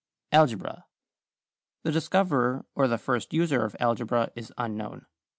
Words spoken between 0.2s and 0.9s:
=Algebra.=